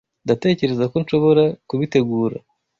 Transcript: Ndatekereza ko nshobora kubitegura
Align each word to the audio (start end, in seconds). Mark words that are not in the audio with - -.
Ndatekereza 0.25 0.85
ko 0.91 0.95
nshobora 1.03 1.43
kubitegura 1.67 2.37